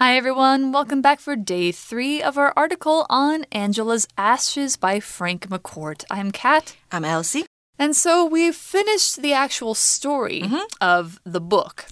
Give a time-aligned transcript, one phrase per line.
[0.00, 0.72] Hi, everyone.
[0.72, 6.04] Welcome back for day three of our article on Angela's Ashes by Frank McCourt.
[6.10, 6.76] I'm Kat.
[6.90, 7.44] I'm Elsie.
[7.78, 10.64] And so we've finished the actual story Mm-hmm.
[10.80, 11.84] of the book.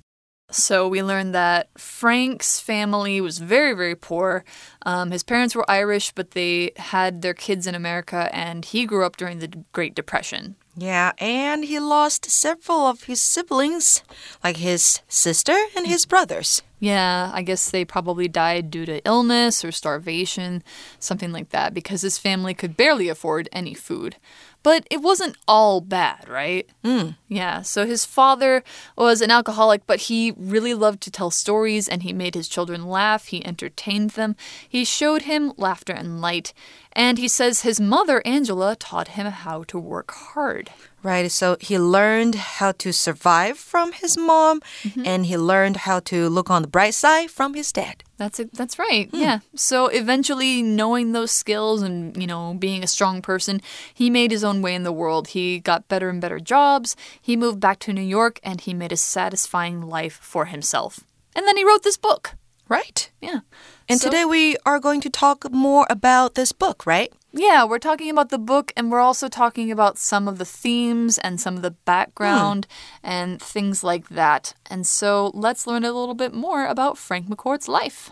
[0.50, 4.43] So we learned that Frank's family was very, very poor.
[4.87, 9.04] Um, his parents were Irish, but they had their kids in America, and he grew
[9.04, 10.56] up during the Great Depression.
[10.75, 14.03] Yeah, and he lost several of his siblings,
[14.43, 16.62] like his sister and his brothers.
[16.80, 20.62] Yeah, I guess they probably died due to illness or starvation,
[21.01, 24.16] something like that, because his family could barely afford any food.
[24.62, 26.69] But it wasn't all bad, right?
[26.85, 27.16] Mm.
[27.29, 28.62] Yeah, so his father
[28.97, 32.87] was an alcoholic, but he really loved to tell stories and he made his children
[32.87, 33.27] laugh.
[33.27, 34.37] He entertained them.
[34.69, 36.52] He showed him laughter and light.
[36.93, 40.71] And he says his mother, Angela, taught him how to work hard.
[41.02, 45.02] Right, so he learned how to survive from his mom, mm-hmm.
[45.07, 48.02] and he learned how to look on the bright side from his dad.
[48.16, 48.52] That's it.
[48.52, 49.09] That's right.
[49.11, 49.16] Hmm.
[49.16, 49.38] Yeah.
[49.55, 53.60] So eventually, knowing those skills and you know being a strong person,
[53.95, 55.29] he made his own way in the world.
[55.29, 56.96] He got better and better jobs.
[57.23, 61.01] He moved back to New York, and he made a satisfying life for himself.
[61.37, 62.35] And then he wrote this book.
[62.69, 63.10] Right.
[63.21, 63.41] Yeah.
[63.88, 67.12] And So- today we are going to talk more about this book, right?
[67.39, 71.19] Yeah, we're talking about the book, and we're also talking about some of the themes
[71.19, 72.67] and some of the background
[73.00, 74.55] and things like that.
[74.67, 78.11] And so let's learn a little bit more about Frank McCourt's life.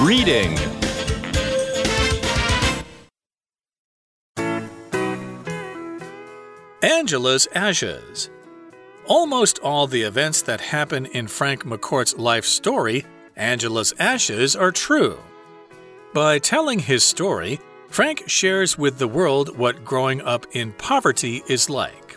[0.00, 0.56] Reading.
[6.80, 8.30] Angela's Ashes.
[9.06, 13.04] Almost all the events that happen in Frank McCourt's life story,
[13.36, 15.18] Angela's Ashes, are true.
[16.14, 21.68] By telling his story, Frank shares with the world what growing up in poverty is
[21.68, 22.16] like.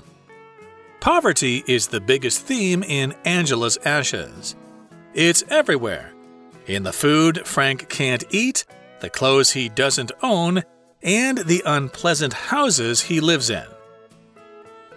[1.00, 4.56] Poverty is the biggest theme in Angela's Ashes.
[5.14, 6.14] It's everywhere
[6.70, 8.66] in the food Frank can't eat,
[9.00, 10.64] the clothes he doesn't own,
[11.02, 13.66] and the unpleasant houses he lives in.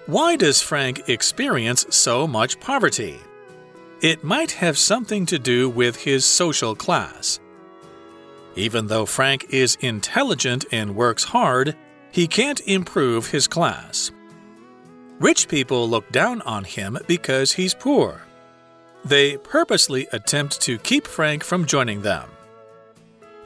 [0.06, 3.19] Why does Frank experience so much poverty?
[4.02, 7.38] It might have something to do with his social class.
[8.56, 11.76] Even though Frank is intelligent and works hard,
[12.10, 14.10] he can't improve his class.
[15.20, 18.22] Rich people look down on him because he's poor.
[19.04, 22.28] They purposely attempt to keep Frank from joining them.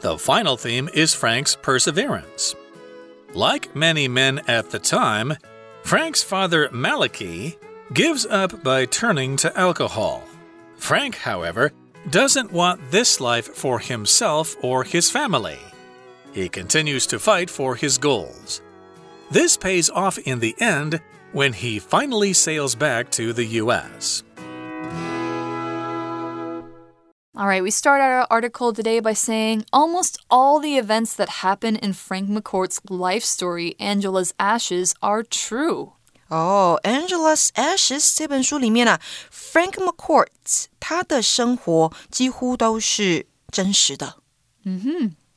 [0.00, 2.54] The final theme is Frank's perseverance.
[3.34, 5.34] Like many men at the time,
[5.82, 7.58] Frank's father, Malachi,
[7.92, 10.22] gives up by turning to alcohol.
[10.76, 11.72] Frank, however,
[12.10, 15.58] doesn't want this life for himself or his family.
[16.32, 18.60] He continues to fight for his goals.
[19.30, 21.00] This pays off in the end
[21.32, 24.22] when he finally sails back to the U.S.
[27.36, 31.76] All right, we start our article today by saying almost all the events that happen
[31.76, 35.95] in Frank McCourt's life story, Angela's Ashes, are true.
[36.29, 39.01] 哦、a n g e l a s Ashes 这本书里面啊，
[39.31, 40.27] Frank McCourt
[40.79, 44.15] 他的生活几乎都是真实的。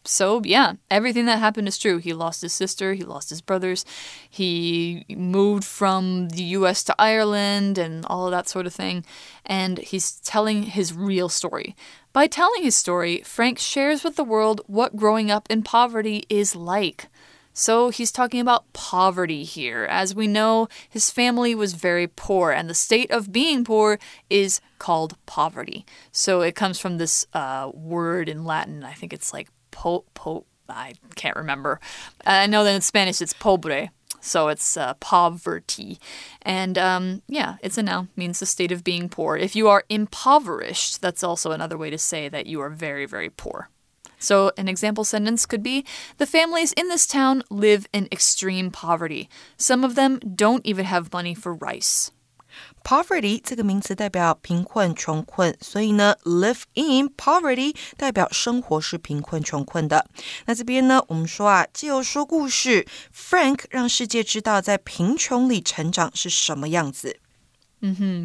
[0.07, 1.99] So, yeah, everything that happened is true.
[1.99, 3.85] He lost his sister, he lost his brothers,
[4.31, 9.03] he moved from the US to Ireland, and all of that sort of thing.
[9.47, 11.75] And he's telling his real story.
[12.13, 16.55] By telling his story, Frank shares with the world what growing up in poverty is
[16.55, 17.09] like.
[17.54, 19.86] So he's talking about poverty here.
[19.86, 24.00] As we know, his family was very poor, and the state of being poor
[24.30, 25.86] is called poverty.
[26.12, 28.84] So it comes from this uh, word in Latin.
[28.84, 30.46] I think it's like po po.
[30.70, 31.80] I can't remember.
[32.26, 33.90] I know that in Spanish it's pobre.
[34.22, 36.00] So it's uh, poverty.
[36.42, 39.38] And um, yeah, it's a noun, means the state of being poor.
[39.38, 43.30] If you are impoverished, that's also another way to say that you are very, very
[43.30, 43.70] poor.
[44.19, 45.85] So, an example sentence could be
[46.17, 49.29] The families in this town live in extreme poverty.
[49.59, 52.09] Some of them don't even have money for rice.
[52.85, 60.07] Poverty 这个名词代表贫困、穷困，所以呢，live in poverty 代表生活是贫困、穷困的。
[60.47, 67.19] 那这边呢，我们说啊，借由说故事，Frank 让世界知道在贫穷里成长是什么样子。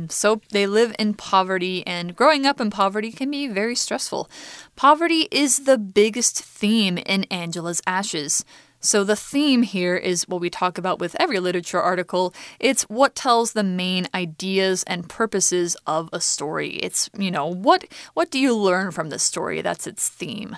[0.09, 4.29] So, they live in poverty, and growing up in poverty can be very stressful.
[4.77, 8.45] Poverty is the biggest theme in Angela's Ashes.
[8.79, 12.33] So, the theme here is what we talk about with every literature article.
[12.57, 16.79] It's what tells the main ideas and purposes of a story.
[16.81, 19.61] It's, you know, what what do you learn from the story?
[19.61, 20.55] That's its theme.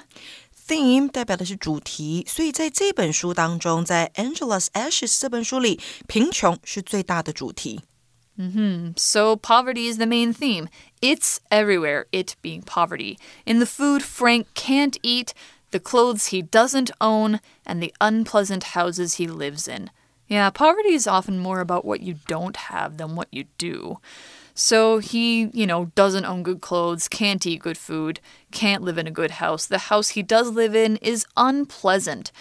[0.53, 7.81] Theme 代表的是主题，所以在这本书当中，在 Angela's Ashes 这本书里，贫穷是最大的主题。
[8.38, 8.92] Mm-hmm.
[8.96, 10.68] So, poverty is the main theme.
[11.00, 13.18] It's everywhere, it being poverty.
[13.46, 15.32] In the food Frank can't eat,
[15.70, 19.90] the clothes he doesn't own, and the unpleasant houses he lives in.
[20.28, 23.98] Yeah, poverty is often more about what you don't have than what you do.
[24.58, 28.20] So he, you know, doesn't own good clothes, can't eat good food,
[28.52, 29.66] can't live in a good house.
[29.66, 32.32] The house he does live in is unpleasant.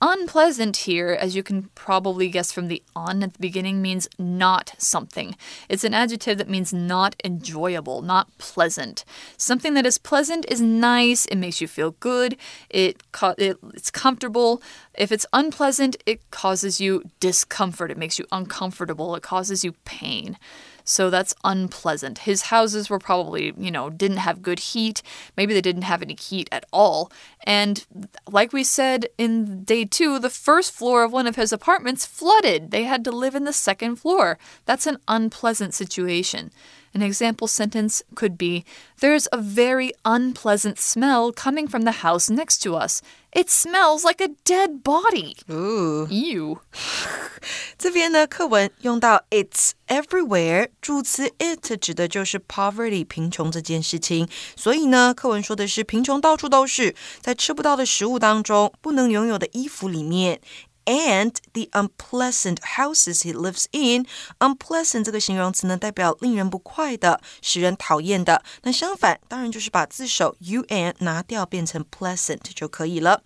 [0.00, 4.74] Unpleasant here, as you can probably guess from the on at the beginning, means not
[4.78, 5.34] something.
[5.68, 9.04] It's an adjective that means not enjoyable, not pleasant.
[9.36, 12.36] Something that is pleasant is nice, it makes you feel good,
[12.70, 13.02] it,
[13.36, 14.62] it it's comfortable.
[14.94, 20.38] If it's unpleasant, it causes you discomfort, it makes you uncomfortable, it causes you pain.
[20.84, 22.18] So that's unpleasant.
[22.18, 25.02] His houses were probably, you know, didn't have good heat.
[25.36, 27.10] Maybe they didn't have any heat at all.
[27.44, 27.84] And
[28.30, 32.70] like we said in day two, the first floor of one of his apartments flooded.
[32.70, 34.38] They had to live in the second floor.
[34.66, 36.50] That's an unpleasant situation.
[36.93, 38.63] An example sentence could be
[38.99, 43.01] There's a very unpleasant smell coming from the house next to us.
[43.31, 45.35] It smells like a dead body.
[45.49, 46.07] Ooh.
[46.09, 46.57] Ew.
[47.77, 54.27] 这边呢，课文用到 "It's everywhere"，助词 "it" 指的就是 poverty 贫穷这件事情。
[54.55, 60.41] 所以呢，课文说的是贫穷到处都是，在吃不到的食物当中，不能拥有的衣服里面。
[60.85, 64.07] and the unpleasant houses he lives in.
[64.39, 68.43] Unpleasant 这个形容词呢，代表令人不快的、使人讨厌的。
[68.63, 73.21] 那相反，当然就是把字首 un 拿掉，变成 pleasant 就可以了。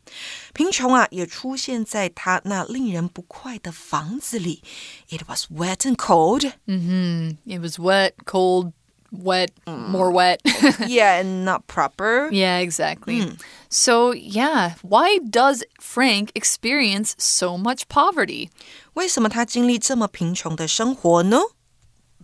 [0.53, 4.61] 贫穷啊，也出现在他那令人不快的房子里。
[5.09, 6.51] It was wet and cold.
[6.67, 7.37] Mm-hmm.
[7.45, 8.73] It was wet, cold,
[9.11, 10.41] wet, more wet.
[10.87, 12.29] yeah, and not proper.
[12.31, 13.31] Yeah, exactly.
[13.69, 18.49] So, yeah, why does Frank experience so much poverty?
[18.93, 21.37] 为什么他经历这么贫穷的生活呢？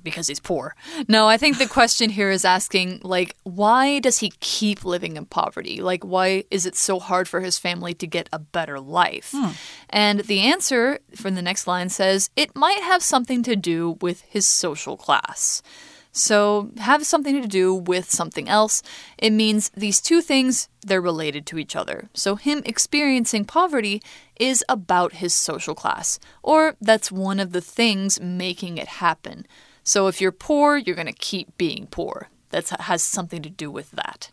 [0.02, 0.76] Because he's poor.
[1.10, 5.26] No, I think the question here is asking, like, why does he keep living in
[5.26, 5.82] poverty?
[5.82, 9.36] Like, why is it so hard for his family to get a better life?
[9.90, 14.22] And the answer from the next line says it might have something to do with
[14.30, 15.62] his social class.
[16.17, 18.85] So, have something to do with something else.
[19.19, 22.09] It means these two things, they're related to each other.
[22.15, 24.01] So, him experiencing poverty
[24.39, 29.45] is about his social class, or that's one of the things making it happen.
[29.83, 32.29] So, if you're poor, you're going to keep being poor.
[32.51, 34.31] That has something to do with that.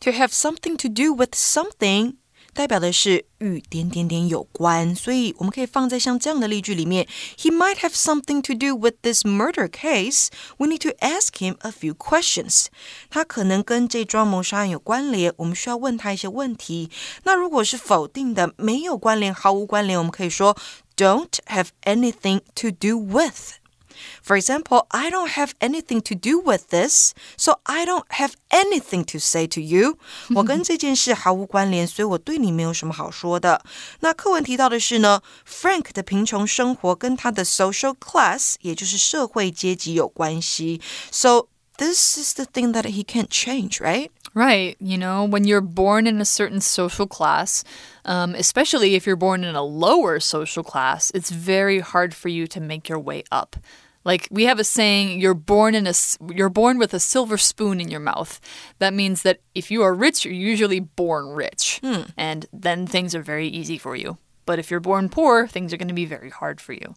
[0.00, 2.16] To have something to do with something
[2.54, 7.06] 代表的是与点点点有关，所以我们可以放在像这样的例句里面。
[7.36, 10.28] He might have something to do with this murder case.
[10.56, 12.66] We need to ask him a few questions.
[13.10, 16.88] 他可能跟这桩谋杀案有关联，我们需要问他一些问题。
[17.24, 20.56] 那如果是否定的，没有关联，毫无关联，我们可以说
[20.96, 23.63] don't have anything to do with.
[24.23, 29.03] For example, I don't have anything to do with this, so I don't have anything
[29.05, 29.97] to say to you.
[30.35, 33.61] 我跟这件事毫无关联，所以我对你没有什么好说的。
[33.99, 40.79] 那课文提到的是呢，Frank 的贫穷生活跟他的 social class，也就是社会阶级有关系。
[41.11, 41.47] So
[41.77, 44.09] this is the thing that he can't change, right?
[44.35, 44.75] Right.
[44.79, 47.63] You know, when you're born in a certain social class,
[48.05, 52.45] um, especially if you're born in a lower social class, it's very hard for you
[52.47, 53.55] to make your way up.
[54.04, 55.94] Like we have a saying, you're born in a
[56.32, 58.40] you're born with a silver spoon in your mouth.
[58.78, 62.02] That means that if you are rich, you're usually born rich, hmm.
[62.16, 64.18] and then things are very easy for you.
[64.46, 66.94] But if you're born poor, things are going to be very hard for you.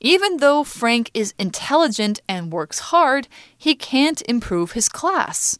[0.00, 5.58] Even though Frank is intelligent and works hard, he can't improve his class.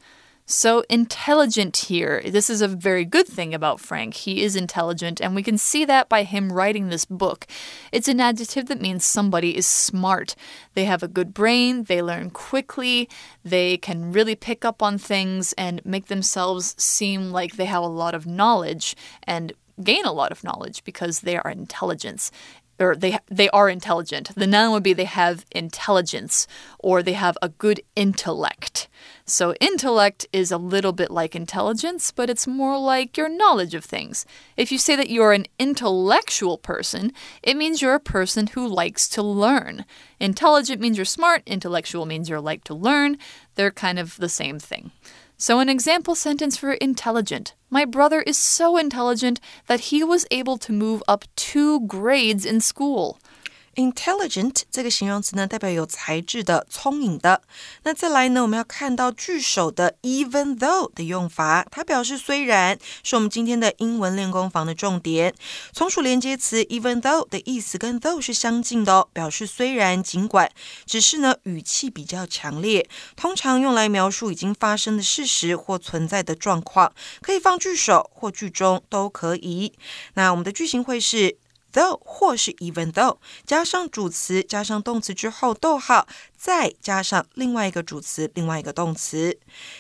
[0.54, 4.12] So, intelligent here, this is a very good thing about Frank.
[4.12, 7.47] He is intelligent, and we can see that by him writing this book.
[7.90, 10.37] It's an adjective that means somebody is smart.
[10.75, 13.09] They have a good brain, they learn quickly,
[13.42, 17.87] they can really pick up on things and make themselves seem like they have a
[17.87, 22.30] lot of knowledge and gain a lot of knowledge because they are intelligence
[22.97, 24.35] they they are intelligent.
[24.35, 26.47] The noun would be they have intelligence
[26.79, 28.89] or they have a good intellect.
[29.25, 33.85] So intellect is a little bit like intelligence, but it's more like your knowledge of
[33.85, 34.27] things.
[34.57, 37.12] If you say that you're an intellectual person,
[37.43, 39.85] it means you're a person who likes to learn.
[40.19, 43.17] Intelligent means you're smart, intellectual means you're like to learn.
[43.55, 44.91] They're kind of the same thing.
[45.42, 47.54] So, an example sentence for intelligent.
[47.68, 52.61] My brother is so intelligent that he was able to move up two grades in
[52.61, 53.18] school.
[53.76, 57.41] Intelligent 这个形容词呢，代表有才智的、聪颖的。
[57.85, 65.35] 那再来呢，我们要看到句首的 even though 的用法，它表示虽然，是我们今天的英文练功房的重点。
[65.73, 70.50] 从属连接词 even though 的意思跟 though 是相近的哦，表示虽然、尽管，
[70.85, 72.87] 只是呢语气比较强烈，
[73.17, 79.73] 通常用来描述已经发生的事实或存在的状况，可以放句首或句中都可以。
[80.12, 81.38] 那我们的句型会是。
[81.73, 89.38] Though 或是 even though 加上主词加上动词之后，逗号再加上另外一个主词，另外一个动词，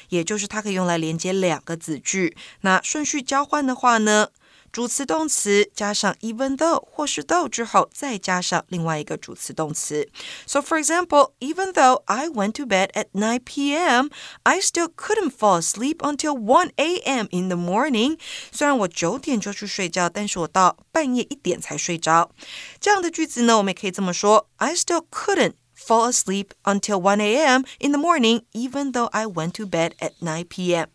[0.08, 2.36] 也就是它可以用来连接两个子句。
[2.62, 4.28] 那顺序交换的话呢？
[4.71, 10.07] 主词动词加上 even though 或是 though 之后，再加上另外一个主词动词。
[10.45, 14.09] So for example, even though I went to bed at 9 p.m.,
[14.43, 17.27] I still couldn't fall asleep until 1 a.m.
[17.31, 18.19] in the morning.
[18.51, 22.31] 虽然我九点就去睡觉，但是我到半夜一点才睡着。
[22.79, 27.63] 这样的句子呢，我们也可以这么说：I still couldn't fall asleep until 1 a.m.
[27.79, 30.87] in the morning, even though I went to bed at 9 p.m.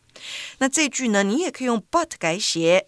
[0.58, 2.86] 那这句呢，你也可以用 but 改写。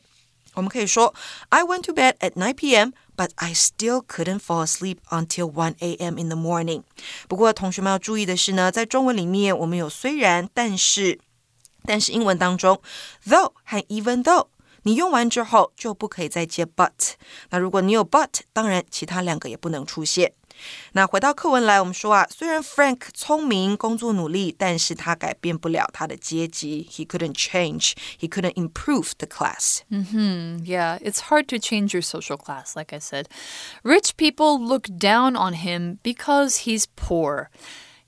[0.53, 1.13] 我们可以说
[1.49, 2.91] ，I went to bed at 9 p.m.
[3.15, 6.17] But I still couldn't fall asleep until 1 a.m.
[6.17, 6.83] in the morning.
[7.27, 11.19] 不过，同学们要注意的是呢，在中文里面，我们有虽然、但是，
[11.83, 12.81] 但是英文当中
[13.27, 14.47] ，though 和 even though，
[14.83, 17.15] 你用完之后就不可以再接 but。
[17.49, 20.31] 那如果你有 but，当然其他两个也不能出现。
[20.92, 26.88] 那回到课文来，我们说啊，虽然 Frank 聪明、工作努力，但是他改变不了他的阶级。
[26.90, 27.92] He couldn't change.
[28.18, 29.80] He couldn't improve the class.
[29.90, 30.64] Mm-hmm.
[30.64, 33.26] Yeah, it's hard to change your social class, like I said.
[33.82, 37.50] Rich people look down on him because he's poor.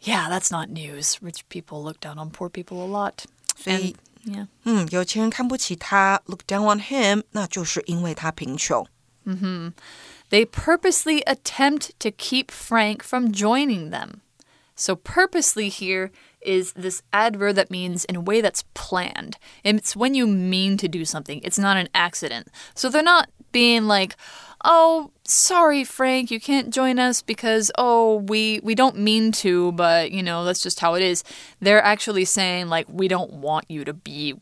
[0.00, 1.18] Yeah, that's not news.
[1.20, 3.25] Rich people look down on poor people a lot.
[3.58, 4.46] 所以 Yeah.
[4.64, 8.87] 嗯，有钱人看不起他，look down on him，那就是因为他贫穷。
[10.31, 14.21] They purposely attempt to keep Frank from joining them.
[14.75, 16.09] So, purposely here
[16.41, 19.38] is this adverb that means in a way that's planned.
[19.63, 22.47] It's when you mean to do something, it's not an accident.
[22.73, 24.15] So, they're not being like,
[24.63, 30.11] oh, sorry, Frank, you can't join us because, oh, we, we don't mean to, but,
[30.11, 31.23] you know, that's just how it is.
[31.59, 34.39] They're actually saying, like, we don't want you to be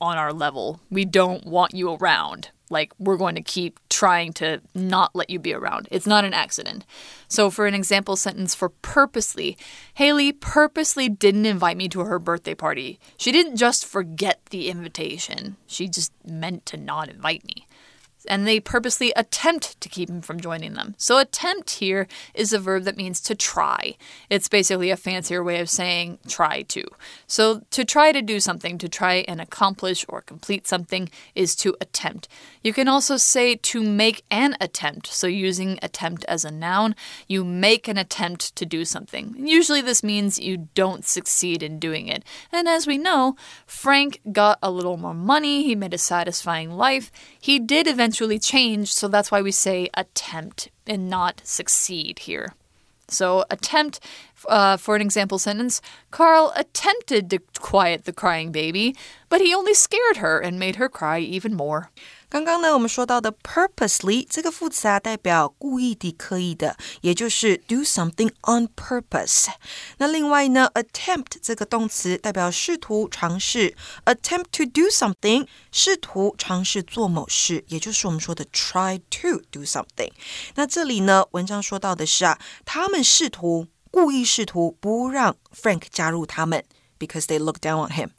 [0.00, 4.60] on our level, we don't want you around like we're going to keep trying to
[4.74, 5.86] not let you be around.
[5.90, 6.84] It's not an accident.
[7.28, 9.56] So, for an example sentence for purposely,
[9.94, 12.98] Haley purposely didn't invite me to her birthday party.
[13.16, 17.66] She didn't just forget the invitation, she just meant to not invite me.
[18.28, 20.94] And they purposely attempt to keep him from joining them.
[20.96, 23.96] So, attempt here is a verb that means to try.
[24.30, 26.84] It's basically a fancier way of saying try to.
[27.26, 31.76] So, to try to do something, to try and accomplish or complete something, is to
[31.80, 32.28] attempt.
[32.62, 35.08] You can also say to make an attempt.
[35.08, 36.94] So, using attempt as a noun,
[37.26, 39.34] you make an attempt to do something.
[39.36, 42.24] Usually, this means you don't succeed in doing it.
[42.52, 43.36] And as we know,
[43.66, 47.10] Frank got a little more money, he made a satisfying life.
[47.40, 52.54] He did eventually change, so that's why we say attempt and not succeed here.
[53.08, 54.00] So, attempt,
[54.48, 58.96] uh, for an example sentence, Carl attempted to quiet the crying baby,
[59.28, 61.90] but he only scared her and made her cry even more.
[62.31, 69.47] 刚刚呢，我们说到的 purposely 这个副词啊，代表故意的、刻意的，也就是 do something on purpose。
[69.97, 80.11] 那另外呢，attempt 这个动词代表试图、尝试，attempt to do something，试图、尝试做某事，也就是我们说的 try to do something。
[80.55, 86.65] 那这里呢，文章说到的是啊，他们试图、故意试图不让 Frank 加入他们，
[86.99, 88.09] because they look down on him。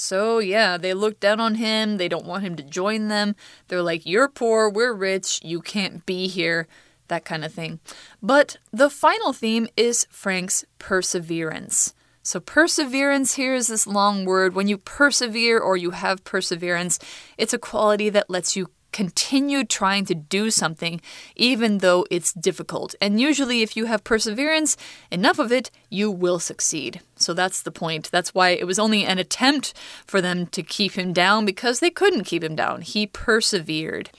[0.00, 1.96] So, yeah, they look down on him.
[1.96, 3.36] They don't want him to join them.
[3.68, 6.66] They're like, You're poor, we're rich, you can't be here,
[7.08, 7.80] that kind of thing.
[8.22, 11.94] But the final theme is Frank's perseverance.
[12.22, 14.54] So, perseverance here is this long word.
[14.54, 16.98] When you persevere or you have perseverance,
[17.38, 21.01] it's a quality that lets you continue trying to do something
[21.35, 22.93] even though it's difficult.
[23.01, 24.77] And usually, if you have perseverance,
[25.09, 27.01] enough of it, you will succeed.
[27.15, 28.11] So that's the point.
[28.11, 29.73] That's why it was only an attempt
[30.05, 32.81] for them to keep him down because they couldn't keep him down.
[32.81, 34.11] He persevered.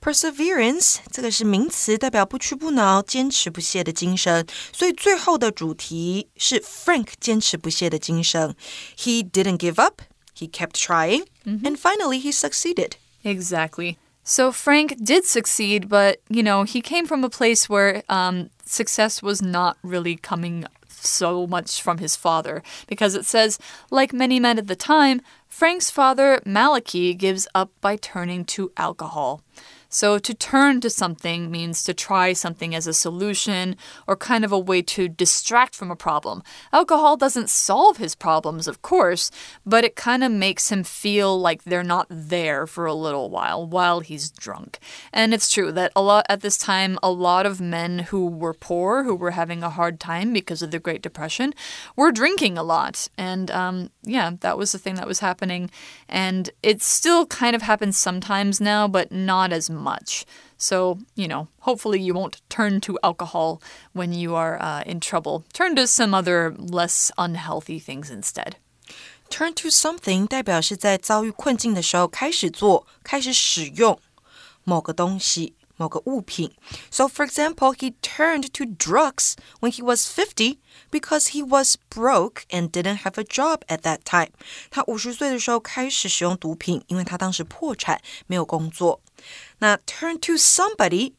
[0.00, 4.46] Perseverance 这个是名词，代表不屈不挠、坚持不懈的精神。
[4.72, 8.54] 所以最后的主题是 Frank 坚持不懈的精神。
[8.96, 10.00] He didn't give up.
[10.34, 12.92] He kept trying, and finally he succeeded.
[13.22, 13.96] Exactly.
[14.27, 19.21] So Frank did succeed, but you know, he came from a place where um, success
[19.21, 23.59] was not really coming so much from his father because it says,
[23.91, 29.43] like many men at the time, Frank's father, Malachi, gives up by turning to alcohol.
[29.89, 33.77] So to turn to something means to try something as a solution
[34.07, 36.43] or kind of a way to distract from a problem.
[36.73, 39.31] Alcohol doesn't solve his problems, of course,
[39.65, 43.65] but it kind of makes him feel like they're not there for a little while
[43.65, 44.79] while he's drunk.
[45.13, 48.53] And it's true that a lot at this time a lot of men who were
[48.53, 51.53] poor, who were having a hard time because of the Great Depression,
[51.95, 53.07] were drinking a lot.
[53.17, 55.69] And um, yeah, that was the thing that was happening.
[56.09, 59.74] And it still kind of happens sometimes now, but not as much
[60.58, 63.60] So, you know, hopefully you won't turn to alcohol
[63.94, 65.44] when you are uh, in trouble.
[65.52, 68.56] Turn to some other less unhealthy things instead.
[69.30, 73.98] Turn to something 代表是在遭遇困境的时候开始做、开始使用
[74.64, 76.52] 某个东西、某个物品。
[76.90, 80.58] So, for example, he turned to drugs when he was 50
[80.90, 84.30] because he was broke and didn't have a job at that time.
[84.70, 89.00] 他五十岁的时候开始使用毒品，因为他当时破产，没有工作。
[89.58, 91.12] 那 turn to somebody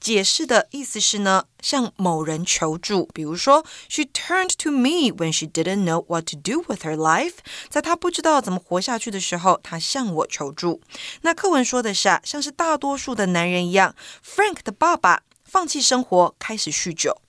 [0.00, 3.06] 解释的意思是呢，向某人求助。
[3.14, 7.34] 比如说，She turned to me when she didn't know what to do with her life。
[7.68, 10.80] 在她不知道怎么活下去的时候，她向我求助。
[11.20, 17.20] 那课文说的是啊，像是大多数的男人一样，Frank 的爸爸放弃生活，开始酗酒。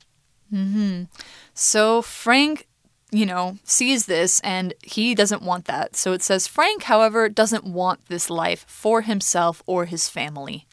[0.50, 1.24] 嗯哼，
[1.54, 2.62] So Frank
[3.12, 5.96] you know, sees this and he doesn't want that.
[5.96, 10.66] So it says Frank, however, doesn't want this life for himself or his family.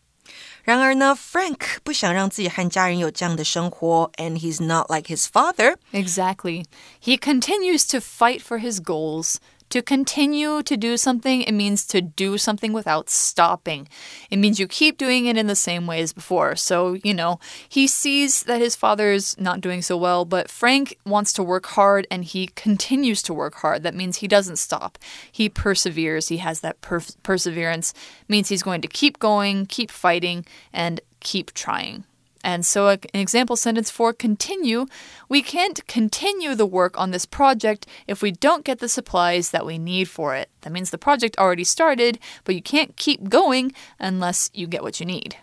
[0.62, 5.76] 然而呢，Frank 不想让自己和家人有这样的生活，and he's not like his father.
[5.92, 6.64] Exactly.
[7.00, 9.36] He continues to fight for his goals.
[9.69, 13.89] to continue to do something, it means to do something without stopping.
[14.29, 16.55] It means you keep doing it in the same way as before.
[16.55, 21.33] So, you know, he sees that his father's not doing so well, but Frank wants
[21.33, 23.83] to work hard and he continues to work hard.
[23.83, 24.97] That means he doesn't stop.
[25.31, 26.29] He perseveres.
[26.29, 27.91] He has that per perseverance.
[28.21, 32.05] It means he's going to keep going, keep fighting, and keep trying.
[32.44, 34.86] And so, an example sentence for continue
[35.28, 39.66] we can't continue the work on this project if we don't get the supplies that
[39.66, 40.48] we need for it.
[40.62, 44.98] That means the project already started, but you can't keep going unless you get what
[45.00, 45.34] you need.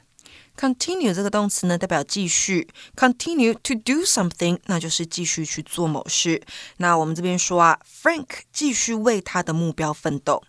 [0.57, 2.67] Continue 这个动词呢，代表继续。
[2.95, 6.41] Continue to do something，那就是继续去做某事。
[6.77, 10.41] 那我们这边说啊，Frank 继续为他的目标奋斗。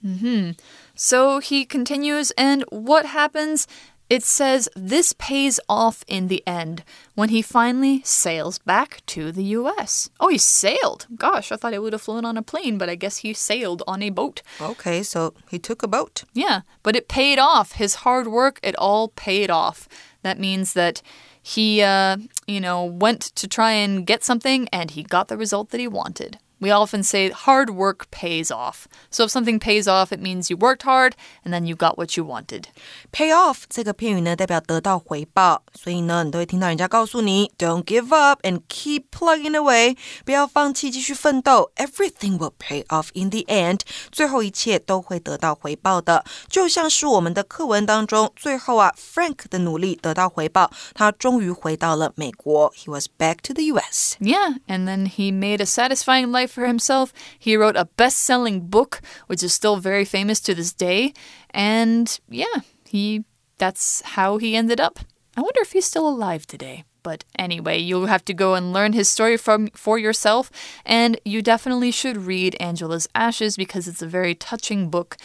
[0.00, 0.54] Mm hmm.
[0.96, 3.64] So he continues, and what happens?
[4.07, 6.83] It says this pays off in the end
[7.15, 10.09] when he finally sails back to the US.
[10.19, 11.07] Oh, he sailed.
[11.15, 13.81] Gosh, I thought he would have flown on a plane, but I guess he sailed
[13.87, 14.43] on a boat.
[14.61, 16.23] Okay, so he took a boat.
[16.33, 17.73] Yeah, but it paid off.
[17.73, 19.87] His hard work, it all paid off.
[20.21, 21.01] That means that
[21.41, 25.69] he, uh, you know, went to try and get something and he got the result
[25.71, 26.37] that he wanted.
[26.62, 28.86] We often say hard work pays off.
[29.10, 32.18] So if something pays off, it means you worked hard and then you got what
[32.18, 32.64] you wanted.
[33.12, 41.72] Pay off 这个片语呢，代表得到回报，所以呢，你都会听到人家告诉你，Don't give up and keep plugging away，不要放弃，继续奋斗。
[41.76, 43.80] Everything will pay off in the end，
[44.12, 46.26] 最后一切都会得到回报的。
[46.50, 52.70] 就像是我们的课文当中，最后啊，Frank 的努力得到回报，他终于回到了美国。
[52.74, 54.16] He was back to the U.S.
[54.20, 57.13] Yeah, and then he made a satisfying life for himself.
[57.37, 61.13] He wrote a best selling book, which is still very famous to this day.
[61.51, 63.25] And yeah, he
[63.57, 64.99] that's how he ended up.
[65.37, 66.83] I wonder if he's still alive today.
[67.03, 70.49] But anyway, you'll have to go and learn his story from for yourself,
[70.83, 75.15] and you definitely should read Angela's Ashes because it's a very touching book,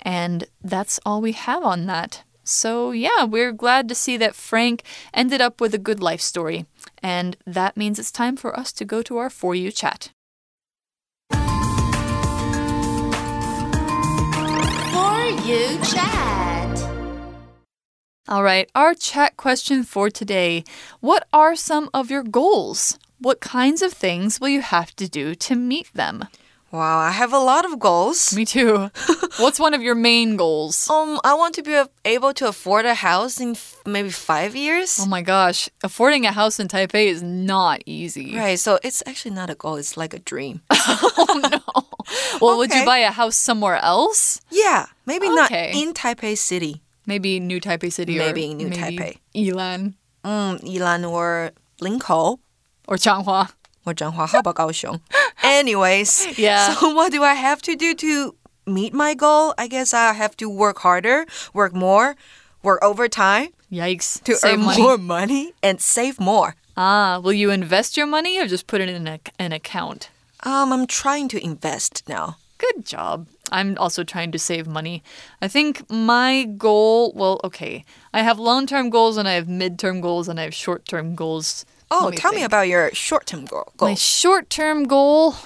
[0.00, 2.24] and that's all we have on that.
[2.42, 6.64] So, yeah, we're glad to see that Frank ended up with a good life story.
[7.02, 10.12] And that means it's time for us to go to our For You chat.
[15.26, 16.78] You Chat.
[18.28, 20.62] All right, our chat question for today
[21.00, 22.96] What are some of your goals?
[23.18, 26.26] What kinds of things will you have to do to meet them?
[26.70, 28.36] Wow, I have a lot of goals.
[28.36, 28.88] Me too.
[29.38, 30.88] What's one of your main goals?
[30.88, 35.00] Um, I want to be able to afford a house in maybe five years.
[35.00, 38.36] Oh my gosh, affording a house in Taipei is not easy.
[38.36, 40.60] Right, so it's actually not a goal, it's like a dream.
[40.70, 41.85] oh no.
[42.40, 44.40] Well, would you buy a house somewhere else?
[44.50, 46.82] Yeah, maybe not in Taipei City.
[47.06, 49.18] Maybe New Taipei City Maybe or New maybe Taipei.
[49.34, 52.38] Yilan Mm, Yilan or Linkou
[52.88, 53.50] or Changhua.
[53.86, 54.28] or Changhua.
[54.28, 55.00] How about Kaohsiung?
[55.42, 56.74] Anyways, Yeah.
[56.80, 58.34] So what do I have to do to
[58.66, 59.54] meet my goal?
[59.56, 62.16] I guess I have to work harder, work more,
[62.62, 64.22] work overtime Yikes.
[64.24, 64.82] to Save earn money.
[64.82, 66.54] more money and save more.
[66.76, 70.10] Ah, will you invest your money or just put it in a, an account?
[70.46, 72.36] Um, I'm trying to invest now.
[72.58, 73.26] Good job.
[73.52, 75.02] I'm also trying to save money.
[75.42, 79.78] I think my goal, well, okay, I have long term goals and I have mid
[79.78, 81.66] term goals and I have short term goals.
[81.90, 83.72] Oh, Let tell me about your short-term goal.
[83.80, 85.36] My short term goal,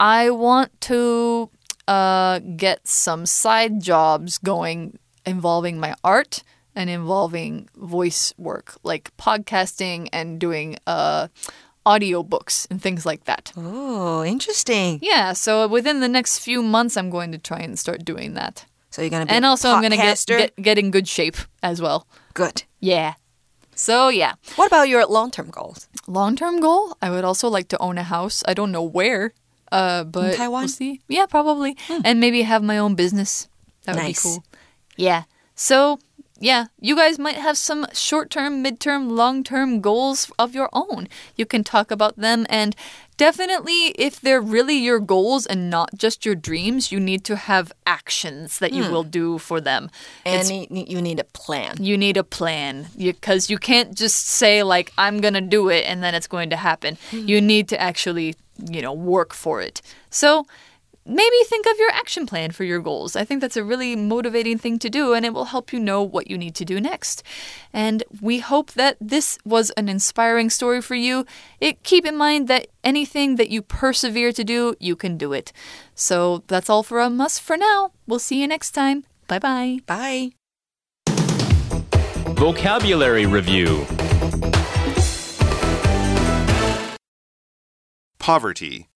[0.00, 1.50] I want to
[1.86, 6.42] uh, get some side jobs going involving my art
[6.74, 11.28] and involving voice work, like podcasting and doing uh,
[11.86, 13.52] audiobooks and things like that.
[13.56, 14.98] Oh, interesting.
[15.02, 18.64] Yeah, so within the next few months, I'm going to try and start doing that.
[18.90, 21.36] So you're gonna be And also, I'm going to get, get get in good shape
[21.62, 22.06] as well.
[22.34, 22.62] good.
[22.80, 23.14] Yeah.
[23.74, 25.88] So yeah, What about your long-term goals?
[26.06, 28.44] long term goal, I would also like to own a house.
[28.46, 29.32] I don't know where,
[29.72, 30.62] uh, but Taiwan?
[30.62, 31.00] we'll see.
[31.08, 33.48] Yeah, probably, and maybe have my own business.
[33.84, 34.22] That would Nice.
[34.22, 34.44] be cool.
[34.96, 35.24] Yeah.
[35.56, 35.98] So
[36.40, 40.68] yeah, you guys might have some short term, mid term, long term goals of your
[40.72, 41.08] own.
[41.36, 42.76] You can talk about them and.
[43.16, 47.72] Definitely, if they're really your goals and not just your dreams, you need to have
[47.86, 48.90] actions that you hmm.
[48.90, 49.88] will do for them.
[50.26, 51.76] And you need- you need a plan.
[51.78, 55.84] You need a plan because you, can't just say like I'm going to do it
[55.86, 56.98] and then it's going to happen.
[57.12, 57.28] Hmm.
[57.28, 58.34] You need to actually,
[58.68, 59.80] you know, work for it.
[60.10, 60.44] So,
[61.06, 63.16] maybe think of your action plan for your goals.
[63.16, 66.02] I think that's a really motivating thing to do and it will help you know
[66.02, 67.22] what you need to do next.
[67.72, 71.26] And we hope that this was an inspiring story for you.
[71.60, 75.52] It keep in mind that anything that you persevere to do, you can do it.
[75.94, 77.92] So, that's all from us for now.
[78.06, 79.04] We'll see you next time.
[79.28, 79.80] Bye-bye.
[79.86, 80.32] Bye.
[82.34, 83.86] Vocabulary Review
[88.18, 88.88] Poverty.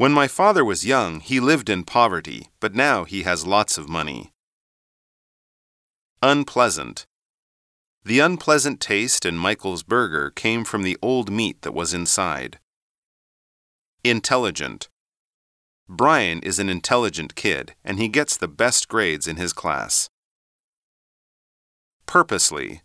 [0.00, 3.86] When my father was young, he lived in poverty, but now he has lots of
[3.86, 4.32] money.
[6.22, 7.04] Unpleasant.
[8.02, 12.58] The unpleasant taste in Michael's burger came from the old meat that was inside.
[14.02, 14.88] Intelligent.
[15.86, 20.08] Brian is an intelligent kid, and he gets the best grades in his class.
[22.06, 22.80] Purposely.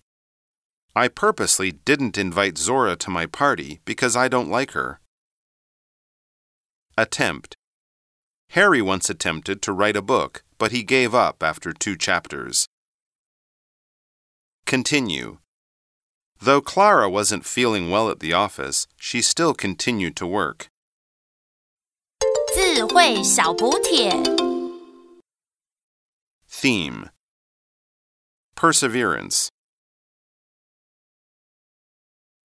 [0.93, 4.99] I purposely didn't invite Zora to my party because I don't like her.
[6.96, 7.56] Attempt.
[8.50, 12.66] Harry once attempted to write a book, but he gave up after two chapters.
[14.66, 15.38] Continue.
[16.40, 20.68] Though Clara wasn't feeling well at the office, she still continued to work.
[22.52, 24.10] 智慧小补帖。
[26.48, 27.10] Theme
[28.56, 29.48] Perseverance.